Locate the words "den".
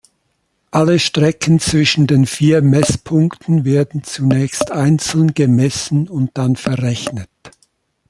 2.07-2.25